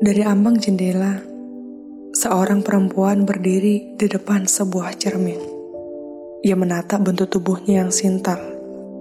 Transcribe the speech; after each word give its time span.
Dari 0.00 0.24
ambang 0.24 0.56
jendela, 0.56 1.20
seorang 2.16 2.64
perempuan 2.64 3.28
berdiri 3.28 4.00
di 4.00 4.08
depan 4.08 4.48
sebuah 4.48 4.96
cermin. 4.96 5.36
Ia 6.40 6.56
menatap 6.56 7.04
bentuk 7.04 7.28
tubuhnya 7.28 7.84
yang 7.84 7.92
sintal, 7.92 8.40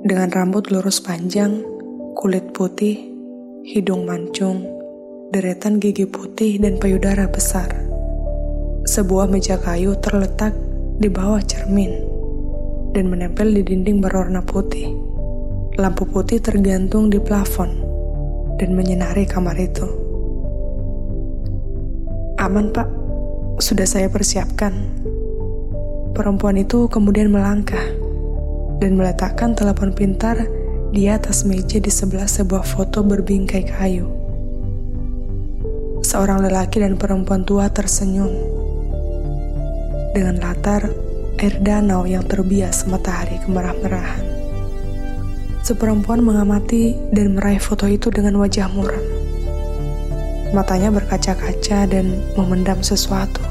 dengan 0.04 0.27
rambut 0.27 0.67
lurus 0.67 0.99
panjang, 0.99 1.63
kulit 2.20 2.51
putih, 2.51 2.99
hidung 3.63 4.03
mancung, 4.03 4.67
deretan 5.31 5.79
gigi 5.79 6.03
putih 6.03 6.60
dan 6.60 6.75
payudara 6.75 7.31
besar. 7.31 7.71
Sebuah 8.84 9.31
meja 9.31 9.56
kayu 9.56 9.96
terletak 10.03 10.52
di 10.99 11.07
bawah 11.07 11.39
cermin 11.39 11.96
dan 12.92 13.07
menempel 13.07 13.47
di 13.47 13.63
dinding 13.63 14.03
berwarna 14.03 14.43
putih. 14.43 14.92
Lampu 15.79 16.03
putih 16.03 16.43
tergantung 16.43 17.07
di 17.07 17.23
plafon 17.23 17.71
dan 18.59 18.75
menyinari 18.75 19.23
kamar 19.23 19.55
itu. 19.55 20.09
Aman 22.49 22.73
pak, 22.73 22.89
sudah 23.62 23.85
saya 23.85 24.09
persiapkan. 24.09 24.73
Perempuan 26.17 26.57
itu 26.57 26.90
kemudian 26.90 27.30
melangkah 27.30 27.94
dan 28.81 28.98
meletakkan 28.98 29.53
telepon 29.53 29.94
pintar 29.94 30.49
di 30.90 31.05
atas 31.05 31.45
meja 31.45 31.77
di 31.77 31.93
sebelah 31.93 32.26
sebuah 32.26 32.66
foto 32.66 33.05
berbingkai 33.05 33.70
kayu. 33.70 34.09
Seorang 36.02 36.41
lelaki 36.49 36.81
dan 36.81 36.98
perempuan 36.98 37.45
tua 37.45 37.70
tersenyum 37.70 38.34
dengan 40.18 40.41
latar 40.41 40.90
air 41.38 41.54
danau 41.62 42.09
yang 42.09 42.26
terbias 42.26 42.90
matahari 42.90 43.38
kemerah-merahan. 43.45 44.26
Seperempuan 45.62 46.26
mengamati 46.26 46.98
dan 47.13 47.38
meraih 47.38 47.62
foto 47.62 47.85
itu 47.85 48.09
dengan 48.09 48.41
wajah 48.41 48.66
muram. 48.73 49.09
Matanya 50.49 50.89
berkaca-kaca 50.89 51.85
dan 51.85 52.25
memendam 52.33 52.81
sesuatu 52.81 53.45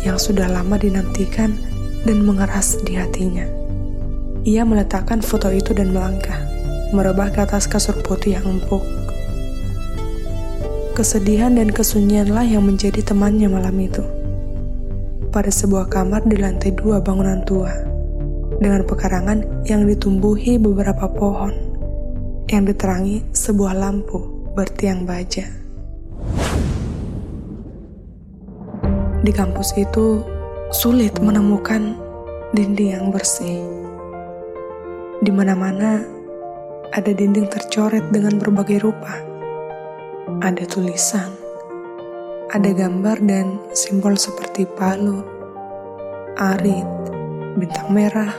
yang 0.00 0.16
sudah 0.16 0.48
lama 0.48 0.80
dinantikan 0.80 1.52
dan 2.08 2.24
mengeras 2.24 2.80
di 2.88 2.96
hatinya. 2.96 3.44
Ia 4.48 4.64
meletakkan 4.64 5.20
foto 5.20 5.52
itu 5.52 5.76
dan 5.76 5.92
melangkah, 5.92 6.40
merebah 6.96 7.28
ke 7.34 7.44
atas 7.44 7.68
kasur 7.68 8.00
putih 8.00 8.40
yang 8.40 8.48
empuk. 8.48 8.80
Kesedihan 10.96 11.52
dan 11.52 11.68
kesunyianlah 11.68 12.48
yang 12.48 12.64
menjadi 12.64 13.04
temannya 13.04 13.52
malam 13.52 13.76
itu. 13.76 14.00
Pada 15.28 15.52
sebuah 15.52 15.92
kamar 15.92 16.24
di 16.24 16.40
lantai 16.40 16.72
dua 16.72 17.04
bangunan 17.04 17.44
tua, 17.44 17.70
dengan 18.56 18.88
pekarangan 18.88 19.68
yang 19.68 19.84
ditumbuhi 19.84 20.56
beberapa 20.56 21.12
pohon, 21.12 21.52
yang 22.48 22.64
diterangi 22.64 23.20
sebuah 23.36 23.76
lampu 23.76 24.48
bertiang 24.56 25.04
baja. 25.04 25.57
Di 29.28 29.36
kampus 29.36 29.76
itu 29.76 30.24
sulit 30.72 31.20
menemukan 31.20 31.92
dinding 32.56 32.96
yang 32.96 33.12
bersih. 33.12 33.60
Di 35.20 35.28
mana-mana 35.28 36.00
ada 36.96 37.12
dinding 37.12 37.44
tercoret 37.52 38.08
dengan 38.08 38.40
berbagai 38.40 38.88
rupa. 38.88 39.20
Ada 40.40 40.64
tulisan, 40.64 41.28
ada 42.56 42.72
gambar 42.72 43.20
dan 43.20 43.60
simbol 43.76 44.16
seperti 44.16 44.64
palu, 44.64 45.20
arit, 46.40 46.88
bintang 47.60 47.92
merah, 47.92 48.32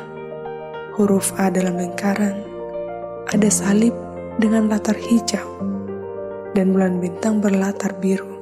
huruf 0.97 1.37
A 1.37 1.53
dalam 1.53 1.77
lingkaran, 1.77 2.41
ada 3.29 3.49
salib 3.53 3.93
dengan 4.41 4.65
latar 4.65 4.97
hijau, 4.97 5.53
dan 6.57 6.73
bulan 6.73 6.97
bintang 6.97 7.37
berlatar 7.45 7.93
biru. 8.01 8.38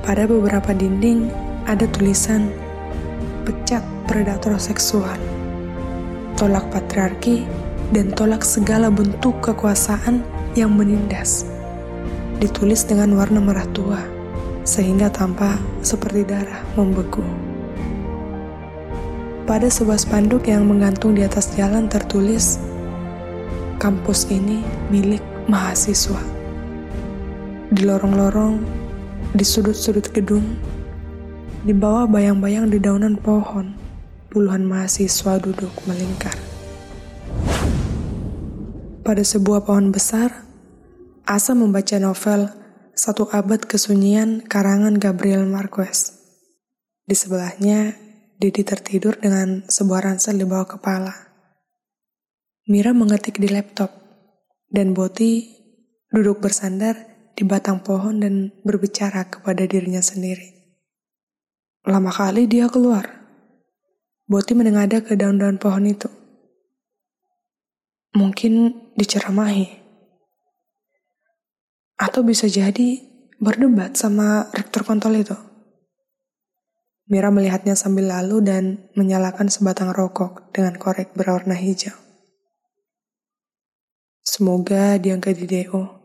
Pada 0.00 0.24
beberapa 0.24 0.72
dinding 0.72 1.28
ada 1.68 1.84
tulisan 1.92 2.48
pecat 3.44 3.84
predator 4.08 4.56
seksual, 4.56 5.20
tolak 6.40 6.64
patriarki, 6.72 7.44
dan 7.92 8.08
tolak 8.16 8.40
segala 8.40 8.88
bentuk 8.88 9.36
kekuasaan 9.44 10.24
yang 10.56 10.72
menindas. 10.72 11.44
Ditulis 12.40 12.88
dengan 12.88 13.12
warna 13.12 13.44
merah 13.44 13.68
tua, 13.76 14.00
sehingga 14.64 15.12
tampak 15.12 15.60
seperti 15.84 16.24
darah 16.24 16.64
membeku. 16.80 17.20
Pada 19.44 19.68
sebuah 19.68 20.00
spanduk 20.00 20.48
yang 20.48 20.64
menggantung 20.64 21.12
di 21.12 21.28
atas 21.28 21.52
jalan 21.60 21.92
tertulis, 21.92 22.56
kampus 23.76 24.32
ini 24.32 24.64
milik 24.88 25.20
mahasiswa. 25.44 26.24
Di 27.68 27.84
lorong-lorong 27.84 28.79
di 29.30 29.46
sudut-sudut 29.46 30.10
gedung, 30.10 30.42
di 31.62 31.70
bawah 31.70 32.10
bayang-bayang 32.10 32.66
di 32.66 32.82
daunan 32.82 33.14
pohon, 33.14 33.78
puluhan 34.26 34.66
mahasiswa 34.66 35.38
duduk 35.38 35.70
melingkar. 35.86 36.34
Pada 39.06 39.22
sebuah 39.22 39.62
pohon 39.62 39.94
besar, 39.94 40.46
Asa 41.30 41.54
membaca 41.54 41.94
novel 42.02 42.50
Satu 42.90 43.30
Abad 43.30 43.70
Kesunyian 43.70 44.42
karangan 44.42 44.98
Gabriel 44.98 45.46
Marquez. 45.46 46.18
Di 47.06 47.14
sebelahnya, 47.14 47.94
Didi 48.40 48.64
tertidur 48.66 49.20
dengan 49.20 49.62
sebuah 49.68 50.10
ransel 50.10 50.40
di 50.40 50.48
bawah 50.48 50.64
kepala. 50.64 51.12
Mira 52.66 52.90
mengetik 52.90 53.38
di 53.38 53.46
laptop, 53.46 53.94
dan 54.72 54.90
Boti 54.90 55.44
duduk 56.10 56.42
bersandar 56.42 57.09
di 57.40 57.48
batang 57.48 57.80
pohon 57.80 58.20
dan 58.20 58.52
berbicara 58.60 59.32
kepada 59.32 59.64
dirinya 59.64 60.04
sendiri. 60.04 60.60
Lama 61.88 62.12
kali 62.12 62.44
dia 62.44 62.68
keluar. 62.68 63.08
Boti 64.28 64.52
menengadah 64.52 65.00
ke 65.00 65.16
daun-daun 65.16 65.56
pohon 65.56 65.88
itu. 65.88 66.12
Mungkin 68.12 68.76
diceramahi. 68.92 69.72
Atau 71.96 72.28
bisa 72.28 72.44
jadi 72.44 73.00
berdebat 73.40 73.96
sama 73.96 74.52
rektor 74.52 74.84
kontol 74.84 75.16
itu. 75.16 75.36
Mira 77.08 77.32
melihatnya 77.32 77.72
sambil 77.72 78.12
lalu 78.12 78.44
dan 78.44 78.64
menyalakan 78.92 79.48
sebatang 79.48 79.96
rokok 79.96 80.52
dengan 80.52 80.76
korek 80.76 81.16
berwarna 81.16 81.56
hijau. 81.56 81.96
Semoga 84.20 85.00
diangkat 85.00 85.40
di 85.40 85.46
DO. 85.48 85.99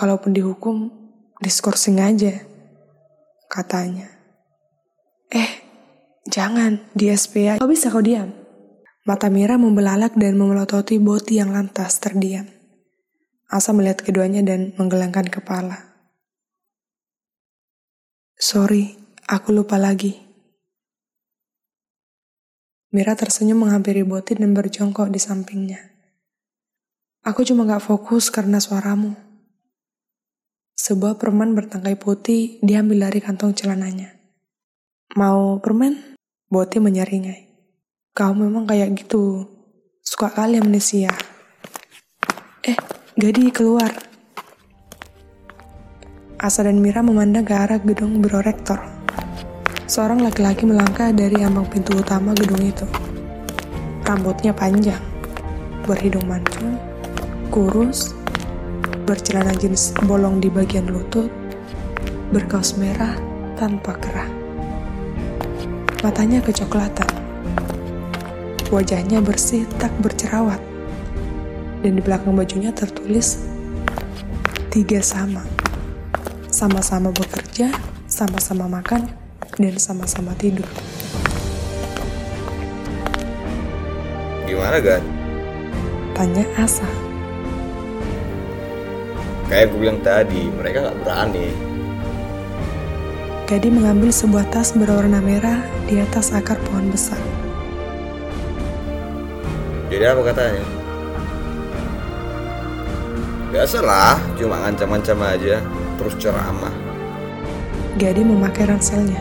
Kalaupun 0.00 0.32
dihukum, 0.32 0.88
diskorsing 1.44 2.00
aja, 2.00 2.40
katanya. 3.52 4.08
Eh, 5.28 5.60
jangan, 6.24 6.80
di 6.96 7.12
SPA. 7.12 7.60
Kau 7.60 7.68
bisa 7.68 7.92
kau 7.92 8.00
diam? 8.00 8.32
Mata 9.04 9.28
Mira 9.28 9.60
membelalak 9.60 10.16
dan 10.16 10.40
memelototi 10.40 10.96
Boti 10.96 11.36
yang 11.36 11.52
lantas 11.52 12.00
terdiam. 12.00 12.48
Asa 13.52 13.76
melihat 13.76 14.00
keduanya 14.00 14.40
dan 14.40 14.72
menggelengkan 14.80 15.28
kepala. 15.28 15.76
Sorry, 18.40 18.96
aku 19.28 19.52
lupa 19.52 19.76
lagi. 19.76 20.16
Mira 22.96 23.12
tersenyum 23.12 23.68
menghampiri 23.68 24.00
Boti 24.00 24.32
dan 24.32 24.56
berjongkok 24.56 25.12
di 25.12 25.20
sampingnya. 25.20 25.92
Aku 27.20 27.44
cuma 27.44 27.68
gak 27.68 27.84
fokus 27.84 28.32
karena 28.32 28.56
suaramu. 28.64 29.28
Sebuah 30.80 31.20
permen 31.20 31.52
bertangkai 31.52 31.92
putih 32.00 32.56
diambil 32.64 33.12
dari 33.12 33.20
kantong 33.20 33.52
celananya. 33.52 34.16
Mau 35.12 35.60
permen? 35.60 36.16
Boti 36.48 36.80
menyeringai. 36.80 37.52
Kau 38.16 38.32
memang 38.32 38.64
kayak 38.64 38.96
gitu. 38.96 39.44
Suka 40.00 40.32
kali 40.32 40.56
amnesia. 40.56 41.12
Eh, 42.64 42.80
Gadi 43.12 43.52
keluar. 43.52 43.92
Asa 46.40 46.64
dan 46.64 46.80
Mira 46.80 47.04
memandang 47.04 47.44
ke 47.44 47.52
arah 47.52 47.76
gedung 47.76 48.16
biro 48.24 48.40
rektor. 48.40 48.80
Seorang 49.84 50.24
laki-laki 50.24 50.64
melangkah 50.64 51.12
dari 51.12 51.44
ambang 51.44 51.68
pintu 51.68 51.92
utama 52.00 52.32
gedung 52.32 52.64
itu. 52.64 52.88
Rambutnya 54.08 54.56
panjang, 54.56 55.04
berhidung 55.84 56.24
mancung, 56.24 56.80
kurus, 57.52 58.16
bercelana 59.10 59.50
jeans 59.58 59.90
bolong 60.06 60.38
di 60.38 60.46
bagian 60.46 60.86
lutut, 60.86 61.26
berkaos 62.30 62.78
merah 62.78 63.18
tanpa 63.58 63.98
kerah. 63.98 64.30
Matanya 66.06 66.38
kecoklatan. 66.38 67.10
Wajahnya 68.70 69.18
bersih 69.18 69.66
tak 69.82 69.90
bercerawat. 69.98 70.62
Dan 71.82 71.98
di 71.98 72.02
belakang 72.06 72.38
bajunya 72.38 72.70
tertulis 72.70 73.42
tiga 74.70 75.02
sama. 75.02 75.42
Sama-sama 76.46 77.10
bekerja, 77.10 77.74
sama-sama 78.06 78.70
makan, 78.70 79.10
dan 79.58 79.74
sama-sama 79.74 80.38
tidur. 80.38 80.70
Gimana, 84.46 84.78
Gan? 84.78 85.02
Tanya 86.14 86.46
Asa. 86.54 87.09
Kayak 89.50 89.74
gue 89.74 89.78
bilang 89.82 89.98
tadi, 90.06 90.46
mereka 90.46 90.78
nggak 90.86 90.98
berani. 91.02 91.48
Gadi 93.50 93.66
mengambil 93.66 94.14
sebuah 94.14 94.46
tas 94.54 94.70
berwarna 94.78 95.18
merah 95.18 95.58
di 95.90 95.98
atas 95.98 96.30
akar 96.30 96.54
pohon 96.70 96.86
besar. 96.86 97.18
Jadi 99.90 100.06
apa 100.06 100.22
katanya? 100.22 100.62
Biasalah, 103.50 104.22
cuma 104.38 104.62
ngancam-ngancam 104.62 105.18
aja, 105.18 105.58
terus 105.98 106.14
ceramah. 106.22 106.70
Gadi 107.98 108.22
memakai 108.22 108.70
ranselnya. 108.70 109.18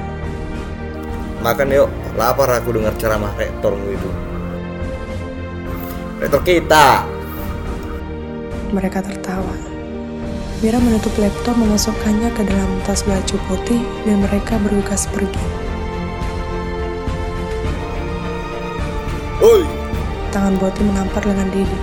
Makan 1.42 1.74
yuk, 1.74 1.90
lapar 2.14 2.54
aku 2.54 2.78
dengar 2.78 2.94
ceramah 3.02 3.34
rektormu 3.34 3.98
itu. 3.98 4.10
Rektor 6.22 6.46
kita. 6.46 7.02
Mereka 8.70 9.02
tertawa. 9.02 9.79
Mira 10.60 10.76
menutup 10.76 11.16
laptop 11.16 11.56
memasukkannya 11.56 12.36
ke 12.36 12.44
dalam 12.44 12.68
tas 12.84 13.08
baju 13.08 13.36
putih 13.48 13.80
dan 14.04 14.20
mereka 14.20 14.60
bergegas 14.60 15.08
pergi. 15.08 15.40
Oi, 19.40 19.64
Tangan 20.36 20.60
Boti 20.60 20.84
mengampar 20.84 21.24
lengan 21.24 21.48
Didi. 21.56 21.80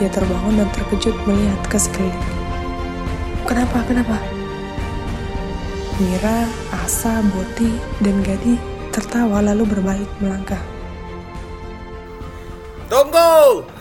Dia 0.00 0.08
terbangun 0.08 0.56
dan 0.56 0.72
terkejut 0.72 1.12
melihat 1.28 1.60
ke 1.68 1.76
sekeliling. 1.76 2.28
Kenapa? 3.44 3.84
Kenapa? 3.84 4.16
Mira, 6.00 6.48
Asa, 6.80 7.20
Boti, 7.28 7.76
dan 8.00 8.24
Gadi 8.24 8.56
tertawa 8.88 9.44
lalu 9.44 9.68
berbalik 9.68 10.08
melangkah. 10.16 10.64
tunggu! 12.88 13.73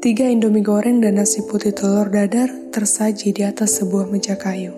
Tiga 0.00 0.24
indomie 0.24 0.64
goreng 0.64 1.04
dan 1.04 1.20
nasi 1.20 1.44
putih 1.44 1.76
telur 1.76 2.08
dadar 2.08 2.48
tersaji 2.72 3.36
di 3.36 3.44
atas 3.44 3.84
sebuah 3.84 4.08
meja 4.08 4.32
kayu. 4.32 4.72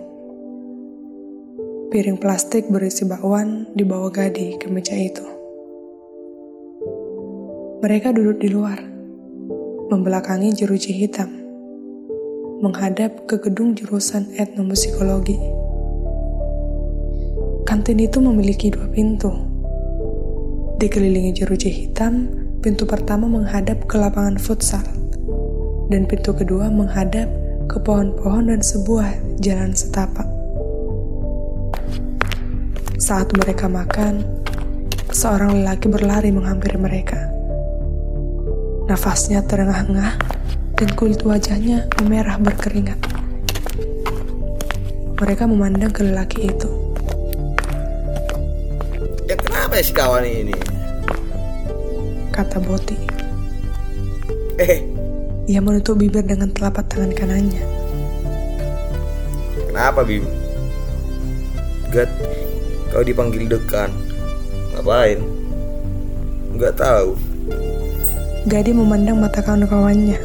Piring 1.95 2.19
plastik 2.19 2.67
berisi 2.67 3.07
bakwan 3.07 3.63
dibawa 3.71 4.11
Gadi 4.11 4.59
ke 4.59 4.67
meja 4.67 4.91
itu. 4.99 5.23
Mereka 7.79 8.11
duduk 8.11 8.43
di 8.43 8.51
luar, 8.51 8.83
membelakangi 9.87 10.59
jeruji 10.59 10.91
hitam, 10.91 11.31
menghadap 12.59 13.23
ke 13.23 13.39
gedung 13.39 13.79
jurusan 13.79 14.27
etnomusikologi. 14.35 15.39
Kantin 17.63 18.03
itu 18.03 18.19
memiliki 18.19 18.75
dua 18.75 18.91
pintu. 18.91 19.31
Dikelilingi 20.83 21.31
jeruji 21.31 21.71
hitam, 21.71 22.42
pintu 22.63 22.87
pertama 22.87 23.27
menghadap 23.27 23.83
ke 23.91 23.99
lapangan 23.99 24.39
futsal, 24.39 24.87
dan 25.91 26.07
pintu 26.07 26.31
kedua 26.31 26.71
menghadap 26.71 27.27
ke 27.67 27.75
pohon-pohon 27.83 28.47
dan 28.47 28.63
sebuah 28.63 29.19
jalan 29.43 29.75
setapak. 29.75 30.23
Saat 33.03 33.35
mereka 33.35 33.67
makan, 33.67 34.23
seorang 35.11 35.59
lelaki 35.59 35.91
berlari 35.91 36.31
menghampiri 36.31 36.79
mereka. 36.79 37.19
Nafasnya 38.87 39.43
terengah-engah 39.43 40.15
dan 40.79 40.89
kulit 40.95 41.19
wajahnya 41.27 41.91
memerah 41.99 42.39
berkeringat. 42.39 42.99
Mereka 45.19 45.43
memandang 45.51 45.91
ke 45.91 46.07
lelaki 46.07 46.47
itu. 46.47 46.69
Ya 49.27 49.35
kenapa 49.35 49.75
ya 49.75 49.83
kawan 49.91 50.23
ini? 50.23 50.72
Kata 52.33 52.57
Boti. 52.57 52.97
Eh, 54.57 54.81
Ia 55.45 55.59
menutup 55.61 56.01
bibir 56.01 56.25
dengan 56.25 56.49
telapak 56.49 56.89
tangan 56.89 57.13
kanannya. 57.13 57.61
kenapa 59.69 60.01
Bim? 60.01 60.25
Gat, 61.89 62.09
kau 62.89 63.05
dipanggil 63.05 63.45
dekan. 63.45 63.89
Ngapain? 64.73 65.19
Nggak 66.53 66.73
tahu. 66.77 67.17
Gadi 68.45 68.71
memandang 68.73 69.21
mata 69.21 69.41
kawan-kawannya 69.41 70.17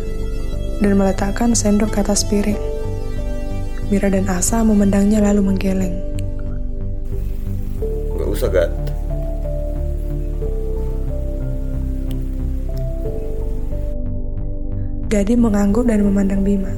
dan 0.80 0.92
meletakkan 0.96 1.52
sendok 1.52 1.92
ke 1.92 1.98
atas 2.04 2.24
piring. 2.24 2.60
Mira 3.88 4.12
dan 4.12 4.28
Asa 4.28 4.60
memandangnya 4.60 5.24
lalu 5.24 5.48
menggeleng. 5.48 5.96
Nggak 8.16 8.28
usah 8.28 8.48
Gat. 8.48 8.72
Gadi 15.08 15.40
mengangguk 15.40 15.88
dan 15.88 16.04
memandang 16.04 16.44
Bima. 16.44 16.68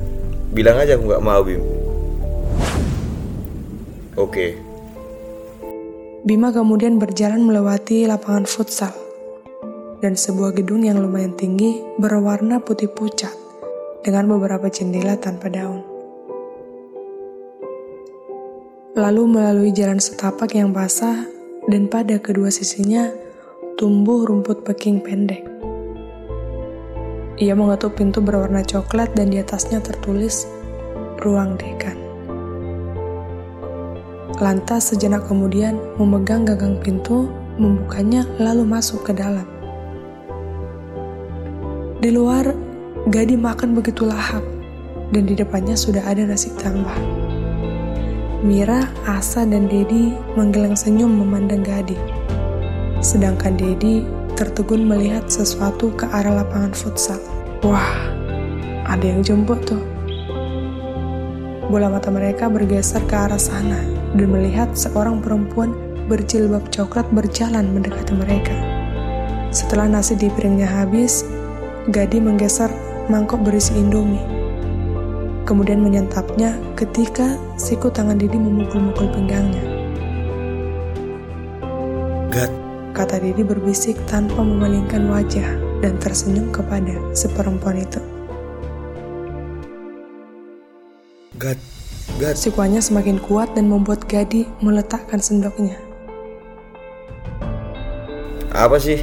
Bilang 0.55 0.79
aja 0.79 0.94
aku 0.94 1.11
nggak 1.11 1.25
mau 1.27 1.43
Bim. 1.43 1.59
Oke. 4.15 4.55
Bima 6.23 6.55
kemudian 6.55 7.03
berjalan 7.03 7.43
melewati 7.43 8.06
lapangan 8.06 8.47
futsal 8.47 8.94
dan 9.99 10.15
sebuah 10.15 10.55
gedung 10.55 10.87
yang 10.87 11.03
lumayan 11.03 11.35
tinggi 11.35 11.82
berwarna 11.99 12.62
putih 12.62 12.87
pucat 12.87 13.35
dengan 14.06 14.31
beberapa 14.31 14.71
jendela 14.71 15.19
tanpa 15.19 15.50
daun. 15.50 15.83
Lalu 18.94 19.23
melalui 19.26 19.75
jalan 19.75 19.99
setapak 19.99 20.55
yang 20.55 20.71
basah 20.71 21.26
dan 21.67 21.91
pada 21.91 22.23
kedua 22.23 22.55
sisinya 22.55 23.11
tumbuh 23.75 24.23
rumput 24.23 24.62
peking 24.62 25.03
pendek. 25.03 25.50
Ia 27.40 27.56
mengetuk 27.56 27.96
pintu 27.96 28.20
berwarna 28.20 28.60
coklat 28.60 29.16
dan 29.16 29.32
di 29.32 29.40
atasnya 29.40 29.81
tertulis 29.81 30.44
ruang 31.25 31.56
dekan. 31.56 31.96
Lantas 34.44 34.92
sejenak 34.92 35.25
kemudian 35.25 35.81
memegang 35.96 36.44
gagang 36.44 36.76
pintu, 36.84 37.32
membukanya 37.56 38.28
lalu 38.37 38.69
masuk 38.69 39.08
ke 39.08 39.16
dalam. 39.16 39.48
Di 42.04 42.12
luar, 42.12 42.52
Gadi 43.08 43.40
makan 43.40 43.72
begitu 43.72 44.04
lahap 44.04 44.44
dan 45.08 45.25
di 45.25 45.32
depannya 45.32 45.72
sudah 45.72 46.04
ada 46.04 46.28
nasi 46.28 46.52
tambah. 46.60 46.92
Mira, 48.44 48.84
Asa, 49.08 49.48
dan 49.48 49.64
Dedi 49.64 50.12
menggeleng 50.37 50.76
senyum 50.76 51.08
memandang 51.08 51.64
Gadi. 51.64 51.96
Sedangkan 53.00 53.56
Dedi 53.56 54.04
tertegun 54.40 54.88
melihat 54.88 55.28
sesuatu 55.28 55.92
ke 55.92 56.09
arah 56.09 56.40
lapangan 56.40 56.73
futsal. 56.73 57.20
Wah, 57.61 57.92
ada 58.88 59.04
yang 59.04 59.20
jemput 59.20 59.61
tuh. 59.68 59.85
Bola 61.68 61.92
mata 61.92 62.09
mereka 62.09 62.49
bergeser 62.49 63.04
ke 63.04 63.12
arah 63.12 63.37
sana 63.37 63.85
dan 64.16 64.32
melihat 64.32 64.73
seorang 64.73 65.20
perempuan 65.20 65.76
berjilbab 66.09 66.73
coklat 66.73 67.04
berjalan 67.12 67.68
mendekati 67.68 68.16
mereka. 68.16 68.56
Setelah 69.52 69.92
nasi 69.92 70.16
di 70.16 70.32
piringnya 70.32 70.66
habis, 70.66 71.20
Gadi 71.92 72.16
menggeser 72.16 72.73
mangkok 73.12 73.44
berisi 73.44 73.76
indomie. 73.76 74.25
Kemudian 75.44 75.85
menyantapnya 75.85 76.56
ketika 76.80 77.37
siku 77.61 77.92
tangan 77.92 78.16
Didi 78.16 78.40
memukul-mukul 78.40 79.11
pinggangnya. 79.11 79.70
Kata 83.00 83.16
Didi 83.16 83.40
berbisik 83.40 83.97
tanpa 84.12 84.45
memalingkan 84.45 85.09
wajah 85.09 85.57
dan 85.80 85.97
tersenyum 86.04 86.52
kepada 86.52 87.00
si 87.16 87.33
perempuan 87.33 87.80
itu. 87.80 87.97
Gat, 91.40 91.57
Gat. 92.21 92.37
Sikuannya 92.37 92.85
semakin 92.85 93.16
kuat 93.16 93.57
dan 93.57 93.73
membuat 93.73 94.04
Gadi 94.04 94.45
meletakkan 94.61 95.16
sendoknya. 95.16 95.80
Apa 98.52 98.76
sih? 98.76 99.00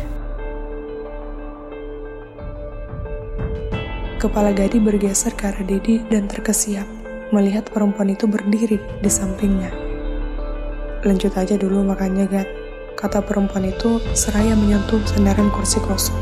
Kepala 4.22 4.54
Gadi 4.54 4.78
bergeser 4.78 5.34
ke 5.34 5.50
arah 5.50 5.66
Dedi 5.66 6.06
dan 6.06 6.30
terkesiap 6.30 6.86
melihat 7.34 7.66
perempuan 7.74 8.14
itu 8.14 8.30
berdiri 8.30 8.78
di 8.78 9.10
sampingnya. 9.10 9.74
Lanjut 11.02 11.34
aja 11.34 11.58
dulu 11.58 11.82
makannya, 11.82 12.30
Gad. 12.30 12.57
Kata 12.98 13.22
perempuan 13.22 13.70
itu 13.70 14.02
seraya 14.18 14.58
menyentuh 14.58 14.98
sandaran 15.06 15.54
kursi 15.54 15.78
kosong. 15.86 16.18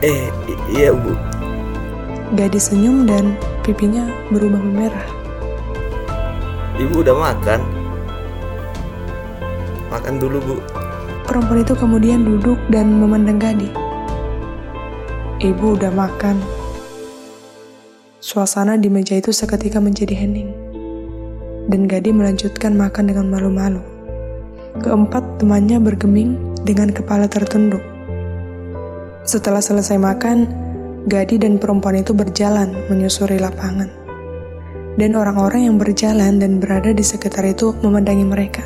Eh, 0.00 0.32
iya 0.72 0.96
bu. 0.96 1.12
Gadi 2.32 2.56
senyum 2.56 3.04
dan 3.04 3.36
pipinya 3.60 4.08
berubah 4.32 4.56
memerah. 4.56 5.08
Ibu 6.80 7.04
udah 7.04 7.12
makan. 7.12 7.60
Makan 9.92 10.14
dulu 10.16 10.38
bu. 10.48 10.56
Perempuan 11.28 11.60
itu 11.60 11.76
kemudian 11.76 12.24
duduk 12.24 12.56
dan 12.72 12.88
memandang 12.96 13.36
Gadi. 13.36 13.68
Ibu 15.44 15.76
udah 15.76 15.92
makan. 15.92 16.40
Suasana 18.24 18.80
di 18.80 18.88
meja 18.88 19.20
itu 19.20 19.28
seketika 19.28 19.76
menjadi 19.76 20.16
hening. 20.16 20.56
Dan 21.68 21.84
Gadi 21.84 22.16
melanjutkan 22.16 22.72
makan 22.80 23.12
dengan 23.12 23.28
malu-malu. 23.28 23.89
Keempat 24.78 25.42
temannya 25.42 25.82
bergeming 25.82 26.38
dengan 26.62 26.94
kepala 26.94 27.26
tertunduk. 27.26 27.82
Setelah 29.26 29.58
selesai 29.58 29.98
makan, 29.98 30.46
Gadi 31.10 31.40
dan 31.40 31.56
perempuan 31.56 31.96
itu 31.96 32.12
berjalan 32.12 32.76
menyusuri 32.92 33.40
lapangan. 33.40 33.88
Dan 35.00 35.16
orang-orang 35.16 35.64
yang 35.66 35.76
berjalan 35.80 36.36
dan 36.36 36.60
berada 36.60 36.92
di 36.92 37.00
sekitar 37.00 37.48
itu 37.48 37.72
memandangi 37.80 38.26
mereka. 38.28 38.60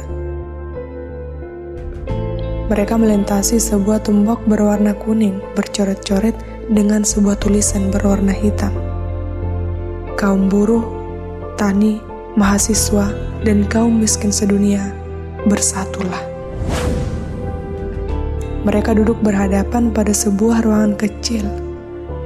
Mereka 2.64 2.96
melintasi 2.98 3.62
sebuah 3.62 4.02
tembok 4.02 4.42
berwarna 4.50 4.98
kuning 4.98 5.38
bercoret-coret 5.54 6.34
dengan 6.72 7.06
sebuah 7.06 7.38
tulisan 7.38 7.92
berwarna 7.94 8.34
hitam. 8.34 8.72
Kaum 10.18 10.50
buruh, 10.50 10.82
tani, 11.54 12.02
mahasiswa, 12.34 13.14
dan 13.46 13.62
kaum 13.70 14.00
miskin 14.02 14.34
sedunia, 14.34 14.90
bersatulah. 15.44 16.24
Mereka 18.64 18.96
duduk 18.96 19.20
berhadapan 19.20 19.92
pada 19.92 20.16
sebuah 20.16 20.64
ruangan 20.64 20.96
kecil 20.96 21.44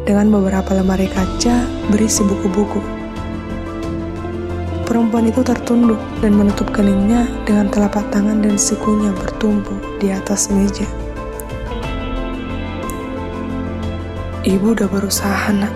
dengan 0.06 0.30
beberapa 0.30 0.70
lemari 0.70 1.10
kaca 1.10 1.66
berisi 1.90 2.22
buku-buku. 2.22 2.78
Perempuan 4.86 5.28
itu 5.28 5.44
tertunduk 5.44 6.00
dan 6.24 6.32
menutup 6.32 6.70
keningnya 6.72 7.28
dengan 7.44 7.68
telapak 7.68 8.08
tangan 8.08 8.40
dan 8.40 8.56
sikunya 8.56 9.12
bertumpu 9.12 9.76
di 10.00 10.08
atas 10.08 10.48
meja. 10.48 10.86
Ibu 14.48 14.72
udah 14.72 14.88
berusaha, 14.88 15.52
nak. 15.52 15.74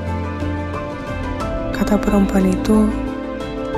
Kata 1.76 2.00
perempuan 2.00 2.48
itu 2.48 2.88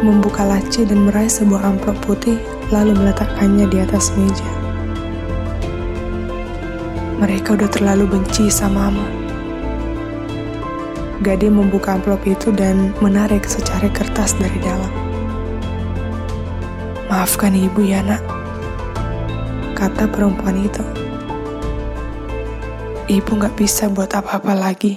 membuka 0.07 0.47
laci 0.47 0.87
dan 0.87 1.09
meraih 1.09 1.27
sebuah 1.27 1.67
amplop 1.67 1.99
putih 2.07 2.39
lalu 2.73 2.97
meletakkannya 2.97 3.67
di 3.69 3.79
atas 3.83 4.15
meja. 4.17 4.49
Mereka 7.21 7.57
udah 7.57 7.71
terlalu 7.73 8.09
benci 8.09 8.49
sama 8.49 8.89
Mama. 8.89 9.07
Gade 11.25 11.49
membuka 11.49 11.97
amplop 11.97 12.21
itu 12.29 12.53
dan 12.53 12.93
menarik 13.01 13.49
secari 13.49 13.89
kertas 13.89 14.37
dari 14.37 14.61
dalam. 14.61 14.93
Maafkan 17.09 17.57
ibu 17.57 17.81
ya 17.81 18.05
nak, 18.05 18.21
kata 19.79 20.05
perempuan 20.11 20.59
itu. 20.69 20.85
Ibu 23.09 23.31
gak 23.41 23.57
bisa 23.57 23.89
buat 23.93 24.13
apa-apa 24.13 24.53
lagi. 24.57 24.97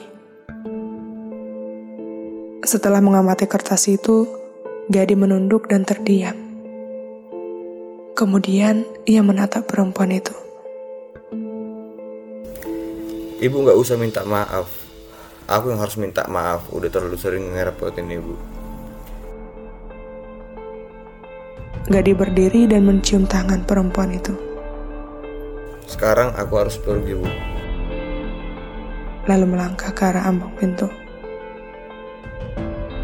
Setelah 2.64 3.00
mengamati 3.00 3.48
kertas 3.48 3.88
itu, 3.88 4.28
Gade 4.92 5.16
menunduk 5.16 5.72
dan 5.72 5.84
terdiam. 5.84 6.47
Kemudian 8.18 8.82
ia 9.06 9.22
menatap 9.22 9.70
perempuan 9.70 10.10
itu. 10.10 10.34
Ibu 13.38 13.56
nggak 13.62 13.78
usah 13.78 13.94
minta 13.94 14.26
maaf. 14.26 14.66
Aku 15.46 15.70
yang 15.70 15.78
harus 15.78 16.02
minta 16.02 16.26
maaf. 16.26 16.66
Udah 16.74 16.90
terlalu 16.90 17.14
sering 17.14 17.54
ngerepotin 17.54 18.10
ibu. 18.10 18.34
Gadi 21.94 22.18
berdiri 22.18 22.66
dan 22.66 22.90
mencium 22.90 23.30
tangan 23.30 23.62
perempuan 23.70 24.10
itu. 24.18 24.34
Sekarang 25.86 26.34
aku 26.34 26.54
harus 26.58 26.82
pergi, 26.82 27.14
Bu. 27.14 27.30
Lalu 29.30 29.46
melangkah 29.46 29.94
ke 29.94 30.10
arah 30.10 30.26
ambang 30.26 30.58
pintu. 30.58 30.90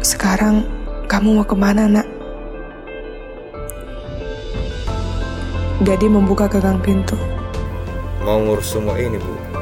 Sekarang 0.02 0.66
kamu 1.06 1.38
mau 1.38 1.46
ke 1.46 1.54
mana, 1.54 1.86
nak? 1.86 2.13
Gadi 5.84 6.08
membuka 6.08 6.48
gagang 6.48 6.80
pintu. 6.80 7.14
Mau 8.24 8.40
ngurus 8.40 8.72
semua 8.72 8.96
ini, 8.96 9.20
Bu 9.20 9.54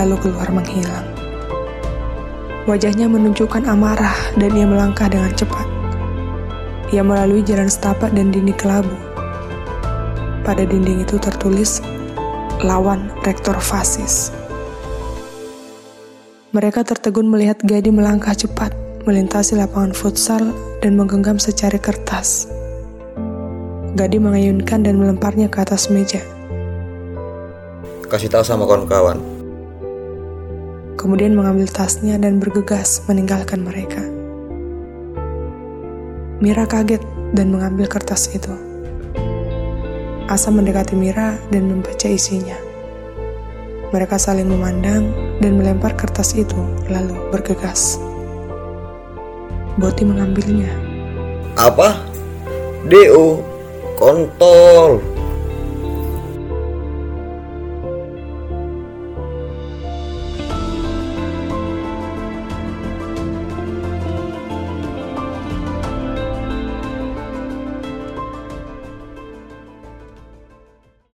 lalu 0.00 0.16
keluar 0.16 0.48
menghilang. 0.48 1.04
Wajahnya 2.64 3.04
menunjukkan 3.04 3.68
amarah 3.68 4.16
dan 4.40 4.50
ia 4.56 4.64
melangkah 4.64 5.12
dengan 5.12 5.32
cepat. 5.36 5.68
Ia 6.90 7.04
melalui 7.04 7.44
jalan 7.44 7.68
setapak 7.68 8.16
dan 8.16 8.32
dinding 8.32 8.56
kelabu. 8.56 8.92
Pada 10.40 10.64
dinding 10.64 11.04
itu 11.04 11.20
tertulis, 11.20 11.84
lawan 12.64 13.12
rektor 13.22 13.60
fasis. 13.60 14.32
Mereka 16.50 16.82
tertegun 16.82 17.30
melihat 17.30 17.62
Gadi 17.62 17.94
melangkah 17.94 18.34
cepat, 18.34 18.74
melintasi 19.06 19.54
lapangan 19.54 19.94
futsal 19.94 20.50
dan 20.82 20.98
menggenggam 20.98 21.38
secari 21.38 21.78
kertas. 21.78 22.50
Gadi 23.90 24.22
mengayunkan 24.22 24.86
dan 24.86 25.02
melemparnya 25.02 25.50
ke 25.50 25.66
atas 25.66 25.90
meja. 25.90 26.22
Kasih 28.06 28.30
tahu 28.30 28.46
sama 28.46 28.66
kawan-kawan, 28.66 29.18
kemudian 30.94 31.34
mengambil 31.34 31.66
tasnya 31.66 32.14
dan 32.18 32.38
bergegas 32.38 33.02
meninggalkan 33.10 33.66
mereka. 33.66 34.02
Mira 36.38 36.70
kaget 36.70 37.02
dan 37.34 37.50
mengambil 37.50 37.90
kertas 37.90 38.30
itu. 38.30 38.54
Asa 40.30 40.54
mendekati 40.54 40.94
Mira 40.94 41.34
dan 41.50 41.66
membaca 41.66 42.06
isinya. 42.06 42.54
Mereka 43.90 44.22
saling 44.22 44.46
memandang 44.46 45.10
dan 45.42 45.58
melempar 45.58 45.98
kertas 45.98 46.38
itu, 46.38 46.62
lalu 46.86 47.18
bergegas. 47.34 47.98
Boti 49.74 50.06
mengambilnya. 50.06 50.70
Apa? 51.58 51.98
Deo, 52.86 53.49
kontol. 54.00 55.09